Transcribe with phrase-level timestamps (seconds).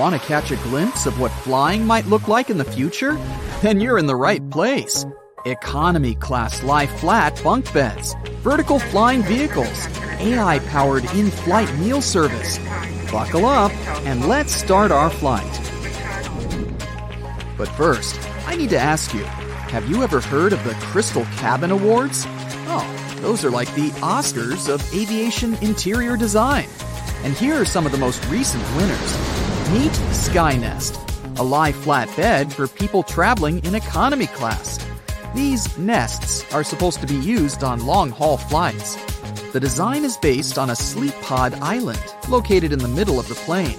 [0.00, 3.18] Want to catch a glimpse of what flying might look like in the future?
[3.60, 5.04] Then you're in the right place.
[5.44, 12.58] Economy class lie flat bunk beds, vertical flying vehicles, AI powered in flight meal service.
[13.12, 13.72] Buckle up
[14.06, 15.52] and let's start our flight.
[17.58, 21.72] But first, I need to ask you have you ever heard of the Crystal Cabin
[21.72, 22.24] Awards?
[22.72, 26.68] Oh, those are like the Oscars of aviation interior design.
[27.22, 29.29] And here are some of the most recent winners.
[29.72, 30.98] Meet Skynest,
[31.38, 34.84] a lie flat bed for people traveling in economy class.
[35.32, 38.96] These nests are supposed to be used on long haul flights.
[39.52, 43.36] The design is based on a sleep pod island located in the middle of the
[43.36, 43.78] plane.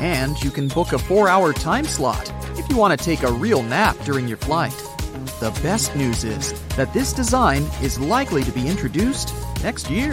[0.00, 3.32] And you can book a four hour time slot if you want to take a
[3.32, 4.76] real nap during your flight.
[5.40, 10.12] The best news is that this design is likely to be introduced next year.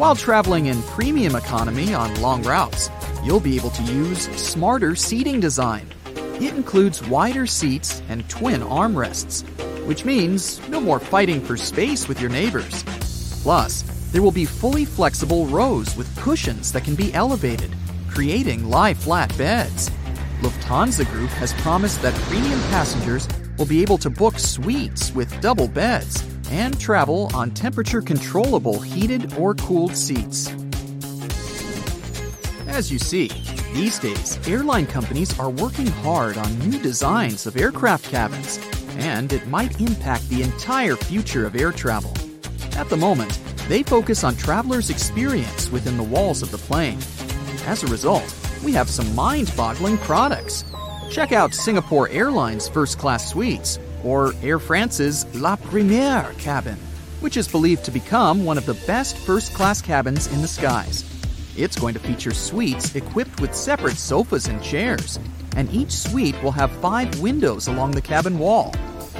[0.00, 2.88] While traveling in premium economy on long routes,
[3.22, 5.92] you'll be able to use smarter seating design.
[6.40, 9.42] It includes wider seats and twin armrests,
[9.86, 12.82] which means no more fighting for space with your neighbors.
[13.42, 17.70] Plus, there will be fully flexible rows with cushions that can be elevated,
[18.08, 19.90] creating lie flat beds.
[20.40, 25.68] Lufthansa Group has promised that premium passengers will be able to book suites with double
[25.68, 30.52] beds and travel on temperature controllable heated or cooled seats.
[32.66, 33.28] As you see,
[33.72, 38.58] these days, airline companies are working hard on new designs of aircraft cabins,
[38.98, 42.12] and it might impact the entire future of air travel.
[42.76, 46.98] At the moment, they focus on travelers' experience within the walls of the plane.
[47.66, 50.64] As a result, we have some mind boggling products.
[51.10, 56.76] Check out Singapore Airlines first class suites or Air France's La Première cabin,
[57.20, 61.04] which is believed to become one of the best first class cabins in the skies.
[61.56, 65.18] It's going to feature suites equipped with separate sofas and chairs,
[65.56, 68.74] and each suite will have five windows along the cabin wall.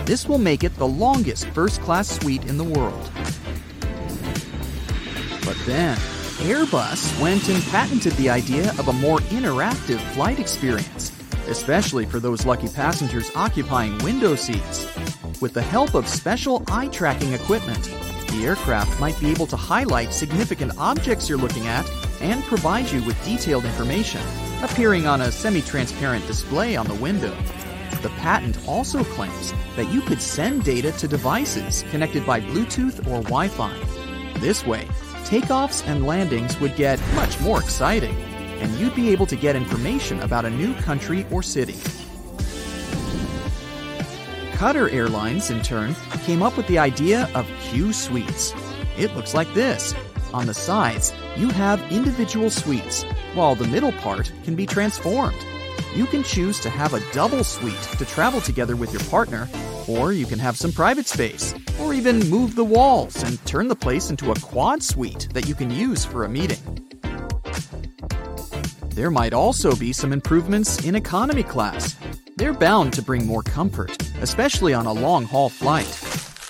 [0.05, 3.11] This will make it the longest first class suite in the world.
[5.45, 5.97] But then,
[6.41, 11.13] Airbus went and patented the idea of a more interactive flight experience,
[11.49, 14.87] especially for those lucky passengers occupying window seats.
[15.41, 17.85] With the help of special eye tracking equipment,
[18.29, 21.89] the aircraft might be able to highlight significant objects you're looking at
[22.21, 24.21] and provide you with detailed information,
[24.63, 27.37] appearing on a semi transparent display on the window.
[28.03, 33.23] The patent also claims that you could send data to devices connected by Bluetooth or
[33.23, 33.77] Wi Fi.
[34.39, 34.87] This way,
[35.25, 38.17] takeoffs and landings would get much more exciting,
[38.61, 41.75] and you'd be able to get information about a new country or city.
[44.53, 48.53] Qatar Airlines, in turn, came up with the idea of Q suites.
[48.99, 49.95] It looks like this.
[50.35, 53.05] On the sides, you have individual suites,
[53.35, 55.37] while the middle part can be transformed.
[55.95, 59.49] You can choose to have a double suite to travel together with your partner,
[59.89, 63.75] or you can have some private space, or even move the walls and turn the
[63.75, 66.80] place into a quad suite that you can use for a meeting.
[69.01, 71.97] There might also be some improvements in economy class.
[72.37, 75.89] They're bound to bring more comfort, especially on a long haul flight.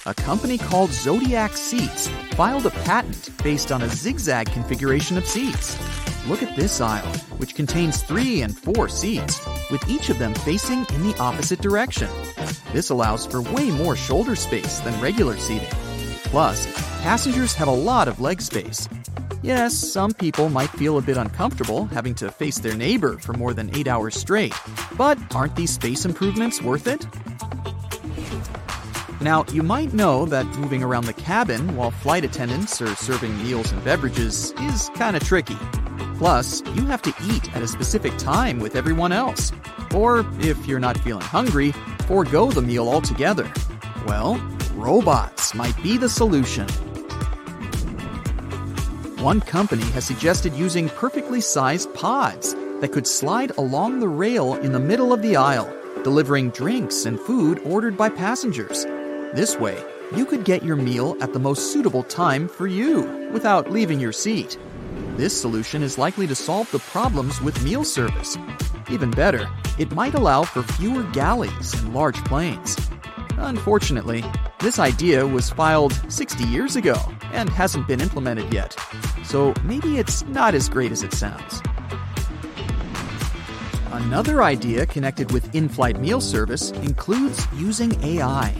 [0.04, 5.78] A company called Zodiac Seats filed a patent based on a zigzag configuration of seats.
[6.26, 7.06] Look at this aisle,
[7.38, 9.40] which contains three and four seats,
[9.70, 12.08] with each of them facing in the opposite direction.
[12.72, 15.70] This allows for way more shoulder space than regular seating.
[16.24, 16.66] Plus,
[17.00, 18.88] passengers have a lot of leg space.
[19.42, 23.54] Yes, some people might feel a bit uncomfortable having to face their neighbor for more
[23.54, 24.54] than eight hours straight,
[24.98, 27.06] but aren't these space improvements worth it?
[29.22, 33.72] Now, you might know that moving around the cabin while flight attendants are serving meals
[33.72, 35.58] and beverages is kind of tricky.
[36.18, 39.52] Plus, you have to eat at a specific time with everyone else.
[39.94, 41.72] Or, if you're not feeling hungry,
[42.06, 43.50] forego the meal altogether.
[44.06, 44.36] Well,
[44.74, 46.66] robots might be the solution.
[49.20, 54.72] One company has suggested using perfectly sized pods that could slide along the rail in
[54.72, 55.70] the middle of the aisle,
[56.02, 58.86] delivering drinks and food ordered by passengers.
[59.34, 59.76] This way,
[60.16, 64.12] you could get your meal at the most suitable time for you without leaving your
[64.12, 64.58] seat.
[65.18, 68.38] This solution is likely to solve the problems with meal service.
[68.90, 69.46] Even better,
[69.78, 72.74] it might allow for fewer galleys in large planes.
[73.36, 74.24] Unfortunately,
[74.60, 76.96] this idea was filed 60 years ago
[77.32, 78.76] and hasn't been implemented yet,
[79.24, 81.60] so maybe it's not as great as it sounds.
[83.92, 88.54] Another idea connected with in flight meal service includes using AI.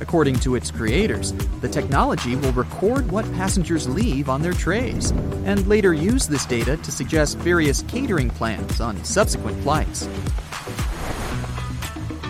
[0.00, 5.10] According to its creators, the technology will record what passengers leave on their trays
[5.44, 10.08] and later use this data to suggest various catering plans on subsequent flights.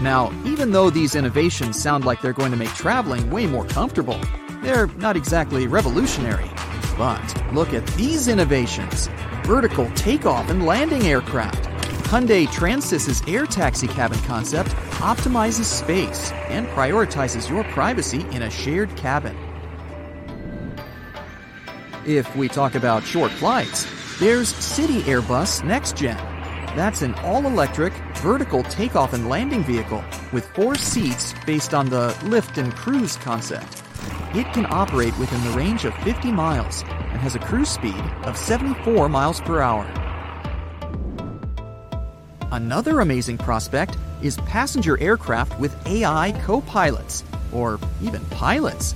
[0.00, 4.20] Now, even though these innovations sound like they're going to make traveling way more comfortable,
[4.69, 6.50] they're not exactly revolutionary.
[6.99, 9.09] But look at these innovations
[9.44, 11.65] vertical takeoff and landing aircraft.
[12.05, 14.69] Hyundai Transys's air taxi cabin concept
[15.00, 19.35] optimizes space and prioritizes your privacy in a shared cabin.
[22.06, 23.87] If we talk about short flights,
[24.20, 26.19] there's City Airbus Next Gen.
[26.76, 32.15] That's an all electric, vertical takeoff and landing vehicle with four seats based on the
[32.25, 33.82] lift and cruise concept.
[34.35, 38.37] It can operate within the range of 50 miles and has a cruise speed of
[38.37, 39.87] 74 miles per hour.
[42.53, 48.95] Another amazing prospect is passenger aircraft with AI co pilots, or even pilots.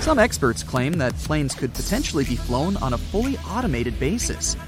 [0.00, 4.58] Some experts claim that planes could potentially be flown on a fully automated basis.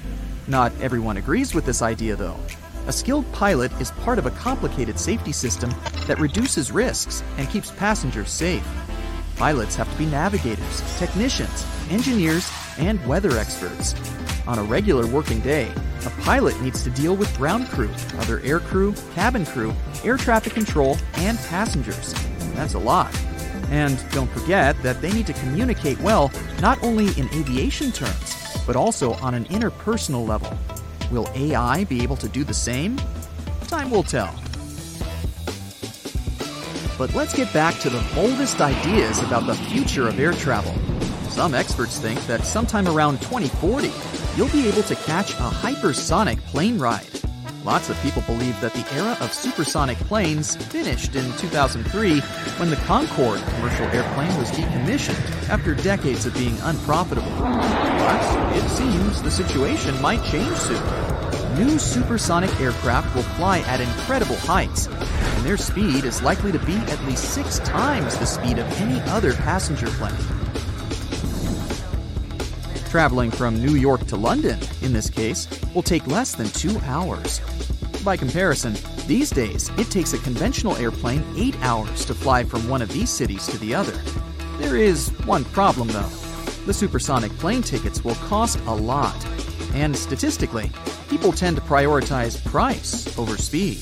[0.47, 2.39] Not everyone agrees with this idea, though.
[2.87, 5.69] A skilled pilot is part of a complicated safety system
[6.07, 8.67] that reduces risks and keeps passengers safe.
[9.39, 13.95] Pilots have to be navigators, technicians, engineers, and weather experts.
[14.45, 15.71] On a regular working day,
[16.05, 20.51] a pilot needs to deal with ground crew, other air crew, cabin crew, air traffic
[20.51, 22.13] control, and passengers.
[22.53, 23.17] That's a lot.
[23.69, 28.35] And don't forget that they need to communicate well not only in aviation terms,
[28.67, 30.51] but also on an interpersonal level.
[31.11, 32.99] Will AI be able to do the same?
[33.67, 34.37] Time will tell.
[36.99, 40.75] But let's get back to the boldest ideas about the future of air travel.
[41.29, 43.89] Some experts think that sometime around 2040,
[44.35, 47.07] you'll be able to catch a hypersonic plane ride.
[47.63, 52.75] Lots of people believe that the era of supersonic planes finished in 2003 when the
[52.75, 57.31] Concorde commercial airplane was decommissioned after decades of being unprofitable.
[57.39, 61.08] But it seems the situation might change soon.
[61.57, 66.75] New supersonic aircraft will fly at incredible heights, and their speed is likely to be
[66.75, 70.13] at least six times the speed of any other passenger plane.
[72.89, 77.39] Traveling from New York to London, in this case, will take less than two hours.
[78.03, 78.75] By comparison,
[79.05, 83.09] these days it takes a conventional airplane eight hours to fly from one of these
[83.09, 83.99] cities to the other.
[84.57, 86.09] There is one problem though.
[86.65, 89.25] The supersonic plane tickets will cost a lot,
[89.73, 90.71] and statistically,
[91.09, 93.77] people tend to prioritize price over speed.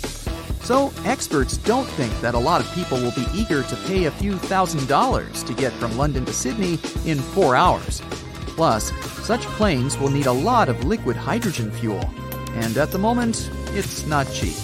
[0.63, 4.11] So, experts don't think that a lot of people will be eager to pay a
[4.11, 8.01] few thousand dollars to get from London to Sydney in four hours.
[8.57, 8.91] Plus,
[9.25, 12.03] such planes will need a lot of liquid hydrogen fuel,
[12.55, 14.55] and at the moment, it's not cheap.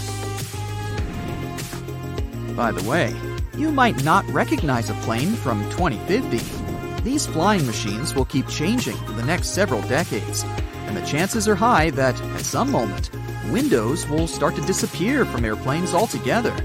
[2.56, 3.16] By the way,
[3.58, 7.04] you might not recognize a plane from 2050.
[7.04, 10.44] These flying machines will keep changing for the next several decades,
[10.94, 13.10] and the chances are high that, at some moment,
[13.50, 16.56] windows will start to disappear from airplanes altogether.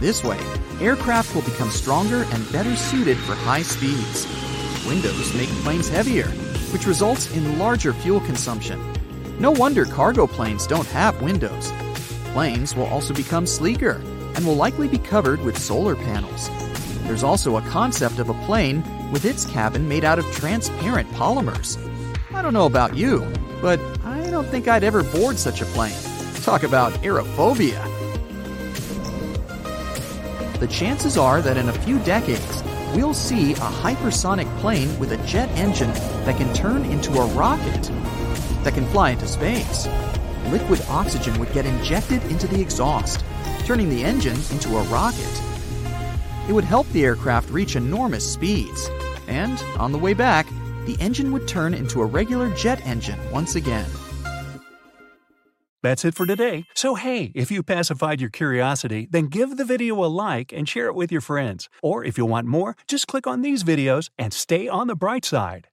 [0.00, 0.40] This way,
[0.80, 4.26] aircraft will become stronger and better suited for high speeds.
[4.88, 6.26] Windows make planes heavier,
[6.72, 8.80] which results in larger fuel consumption.
[9.38, 11.72] No wonder cargo planes don't have windows.
[12.32, 14.02] Planes will also become sleeker
[14.34, 16.50] and will likely be covered with solar panels.
[17.04, 18.82] There's also a concept of a plane
[19.12, 21.78] with its cabin made out of transparent polymers.
[22.34, 23.30] I don't know about you,
[23.60, 25.94] but I don't think I'd ever board such a plane.
[26.42, 27.84] Talk about aerophobia.
[30.58, 32.62] The chances are that in a few decades,
[32.94, 35.92] we'll see a hypersonic plane with a jet engine
[36.24, 37.90] that can turn into a rocket
[38.62, 39.88] that can fly into space.
[40.48, 43.24] Liquid oxygen would get injected into the exhaust,
[43.64, 45.42] turning the engine into a rocket.
[46.48, 48.90] It would help the aircraft reach enormous speeds,
[49.28, 50.46] and on the way back,
[50.90, 53.88] the engine would turn into a regular jet engine once again.
[55.82, 56.64] That's it for today.
[56.74, 60.86] So, hey, if you pacified your curiosity, then give the video a like and share
[60.86, 61.68] it with your friends.
[61.82, 65.24] Or if you want more, just click on these videos and stay on the bright
[65.24, 65.68] side.